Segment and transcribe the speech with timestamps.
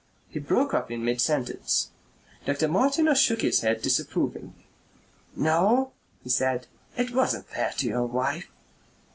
[0.29, 1.91] He broke off in mid sentence.
[2.47, 2.67] Dr.
[2.67, 4.65] Martineau shook his head disapprovingly.
[5.35, 5.91] "No,"
[6.23, 6.65] he said,
[6.97, 8.47] "it wasn't fair to your wife."